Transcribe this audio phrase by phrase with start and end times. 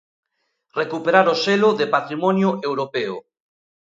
[0.79, 3.15] Recuperar o selo de patrimonio europeo.